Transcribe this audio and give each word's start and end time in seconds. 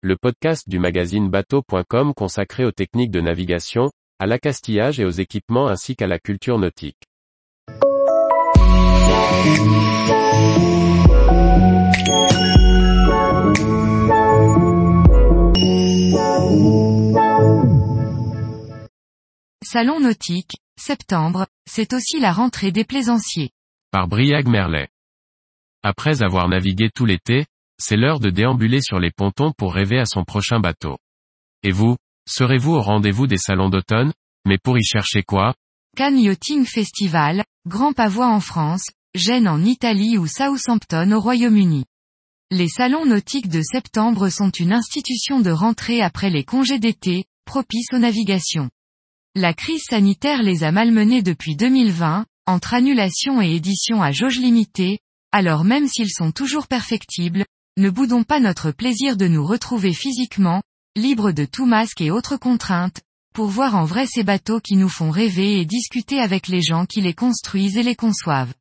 le 0.00 0.16
podcast 0.16 0.68
du 0.68 0.78
magazine 0.78 1.28
bateau.com 1.28 2.14
consacré 2.14 2.64
aux 2.64 2.70
techniques 2.70 3.10
de 3.10 3.20
navigation, 3.20 3.90
à 4.20 4.26
l'accastillage 4.26 5.00
et 5.00 5.04
aux 5.04 5.10
équipements 5.10 5.66
ainsi 5.66 5.96
qu'à 5.96 6.06
la 6.06 6.20
culture 6.20 6.56
nautique. 6.56 7.02
Salon 19.64 19.98
nautique, 19.98 20.58
septembre, 20.78 21.48
c'est 21.68 21.92
aussi 21.92 22.20
la 22.20 22.32
rentrée 22.32 22.70
des 22.70 22.84
plaisanciers. 22.84 23.50
Par 23.90 24.06
Briag 24.06 24.46
Merlet. 24.46 24.88
Après 25.82 26.22
avoir 26.22 26.48
navigué 26.48 26.88
tout 26.94 27.04
l'été, 27.04 27.46
c'est 27.80 27.96
l'heure 27.96 28.20
de 28.20 28.30
déambuler 28.30 28.80
sur 28.80 28.98
les 28.98 29.10
pontons 29.10 29.52
pour 29.56 29.74
rêver 29.74 29.98
à 29.98 30.04
son 30.04 30.24
prochain 30.24 30.60
bateau. 30.60 30.98
Et 31.62 31.70
vous, 31.70 31.96
serez-vous 32.28 32.72
au 32.72 32.82
rendez-vous 32.82 33.26
des 33.26 33.38
salons 33.38 33.68
d'automne, 33.68 34.12
mais 34.44 34.58
pour 34.58 34.78
y 34.78 34.84
chercher 34.84 35.22
quoi? 35.22 35.54
Cannes 35.96 36.18
Yachting 36.18 36.64
Festival, 36.64 37.44
Grand 37.66 37.92
Pavois 37.92 38.28
en 38.28 38.40
France, 38.40 38.86
Gênes 39.14 39.48
en 39.48 39.62
Italie 39.64 40.18
ou 40.18 40.26
Southampton 40.26 41.10
au 41.12 41.20
Royaume-Uni. 41.20 41.84
Les 42.50 42.68
salons 42.68 43.04
nautiques 43.04 43.48
de 43.48 43.62
septembre 43.62 44.28
sont 44.30 44.50
une 44.50 44.72
institution 44.72 45.40
de 45.40 45.50
rentrée 45.50 46.00
après 46.00 46.30
les 46.30 46.44
congés 46.44 46.78
d'été, 46.78 47.24
propice 47.44 47.88
aux 47.92 47.98
navigations. 47.98 48.70
La 49.34 49.54
crise 49.54 49.84
sanitaire 49.88 50.42
les 50.42 50.64
a 50.64 50.72
malmenés 50.72 51.22
depuis 51.22 51.56
2020, 51.56 52.26
entre 52.46 52.74
annulation 52.74 53.42
et 53.42 53.54
édition 53.54 54.02
à 54.02 54.12
jauge 54.12 54.38
limitée, 54.38 54.98
alors 55.32 55.64
même 55.64 55.86
s'ils 55.86 56.10
sont 56.10 56.32
toujours 56.32 56.66
perfectibles, 56.66 57.44
ne 57.78 57.90
boudons 57.90 58.24
pas 58.24 58.40
notre 58.40 58.72
plaisir 58.72 59.16
de 59.16 59.28
nous 59.28 59.46
retrouver 59.46 59.94
physiquement, 59.94 60.62
libres 60.96 61.30
de 61.30 61.44
tout 61.44 61.64
masque 61.64 62.00
et 62.00 62.10
autres 62.10 62.36
contraintes, 62.36 63.00
pour 63.32 63.46
voir 63.46 63.76
en 63.76 63.84
vrai 63.84 64.04
ces 64.06 64.24
bateaux 64.24 64.58
qui 64.58 64.76
nous 64.76 64.88
font 64.88 65.10
rêver 65.10 65.60
et 65.60 65.64
discuter 65.64 66.18
avec 66.18 66.48
les 66.48 66.60
gens 66.60 66.86
qui 66.86 67.00
les 67.00 67.14
construisent 67.14 67.76
et 67.76 67.84
les 67.84 67.94
conçoivent. 67.94 68.52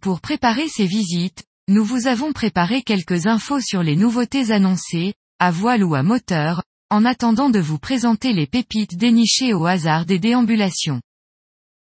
Pour 0.00 0.20
préparer 0.20 0.68
ces 0.68 0.86
visites, 0.86 1.42
nous 1.66 1.84
vous 1.84 2.06
avons 2.06 2.32
préparé 2.32 2.82
quelques 2.82 3.26
infos 3.26 3.60
sur 3.60 3.82
les 3.82 3.96
nouveautés 3.96 4.52
annoncées, 4.52 5.14
à 5.40 5.50
voile 5.50 5.82
ou 5.82 5.96
à 5.96 6.04
moteur, 6.04 6.62
en 6.88 7.04
attendant 7.04 7.50
de 7.50 7.58
vous 7.58 7.78
présenter 7.78 8.32
les 8.32 8.46
pépites 8.46 8.96
dénichées 8.96 9.54
au 9.54 9.66
hasard 9.66 10.06
des 10.06 10.20
déambulations. 10.20 11.00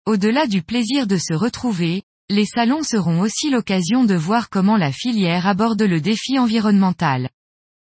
Au-delà 0.08 0.48
du 0.48 0.64
plaisir 0.64 1.06
de 1.06 1.18
se 1.18 1.36
retrouver, 1.36 2.02
les 2.32 2.46
salons 2.46 2.82
seront 2.82 3.20
aussi 3.20 3.50
l'occasion 3.50 4.06
de 4.06 4.16
voir 4.16 4.50
comment 4.50 4.78
la 4.78 4.94
filière 4.94 5.48
aborde 5.48 5.82
le 5.82 6.00
défi 6.00 6.40
environnemental. 6.40 7.30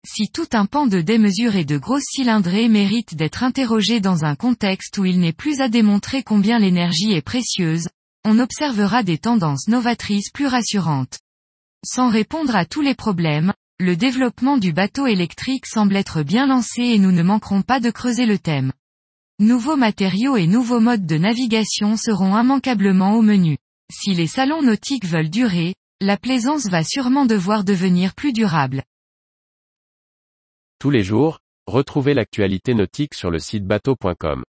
Si 0.04 0.32
tout 0.32 0.48
un 0.54 0.66
pan 0.66 0.88
de 0.88 1.00
démesure 1.00 1.56
et 1.56 1.64
de 1.64 1.78
grosses 1.78 2.10
cylindrées 2.10 2.68
mérite 2.68 3.14
d'être 3.14 3.44
interrogé 3.44 4.00
dans 4.00 4.26
un 4.26 4.36
contexte 4.36 4.98
où 4.98 5.06
il 5.06 5.20
n'est 5.20 5.32
plus 5.32 5.62
à 5.62 5.70
démontrer 5.70 6.24
combien 6.24 6.58
l'énergie 6.58 7.14
est 7.14 7.22
précieuse, 7.22 7.88
on 8.26 8.40
observera 8.40 9.04
des 9.04 9.20
tendances 9.20 9.68
novatrices 9.68 10.32
plus 10.32 10.48
rassurantes. 10.48 11.20
Sans 11.86 12.10
répondre 12.10 12.56
à 12.56 12.66
tous 12.66 12.82
les 12.82 12.96
problèmes, 12.96 13.54
le 13.80 13.96
développement 13.96 14.58
du 14.58 14.74
bateau 14.74 15.06
électrique 15.06 15.68
semble 15.68 15.96
être 15.96 16.24
bien 16.24 16.48
lancé 16.48 16.82
et 16.82 16.98
nous 16.98 17.12
ne 17.12 17.22
manquerons 17.22 17.62
pas 17.62 17.80
de 17.80 17.92
creuser 17.92 18.26
le 18.26 18.40
thème. 18.40 18.74
Nouveaux 19.38 19.78
matériaux 19.78 20.36
et 20.36 20.48
nouveaux 20.48 20.80
modes 20.80 21.06
de 21.06 21.18
navigation 21.18 21.96
seront 21.96 22.36
immanquablement 22.36 23.14
au 23.14 23.22
menu. 23.22 23.58
Si 23.92 24.14
les 24.14 24.28
salons 24.28 24.62
nautiques 24.62 25.06
veulent 25.06 25.30
durer, 25.30 25.76
la 26.00 26.16
plaisance 26.16 26.68
va 26.68 26.82
sûrement 26.82 27.26
devoir 27.26 27.66
devenir 27.66 28.16
plus 28.16 28.32
durable. 28.32 28.84
Tous 30.80 30.90
les 30.90 31.04
jours, 31.04 31.40
retrouvez 31.68 32.14
l'actualité 32.14 32.74
nautique 32.74 33.14
sur 33.14 33.30
le 33.30 33.38
site 33.38 33.66
bateau.com. 33.66 34.44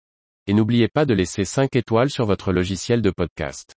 Et 0.46 0.54
n'oubliez 0.54 0.86
pas 0.86 1.04
de 1.06 1.14
laisser 1.14 1.44
5 1.44 1.74
étoiles 1.74 2.08
sur 2.08 2.24
votre 2.24 2.52
logiciel 2.52 3.02
de 3.02 3.10
podcast. 3.10 3.74